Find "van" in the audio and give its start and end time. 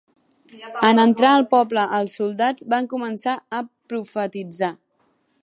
2.75-2.91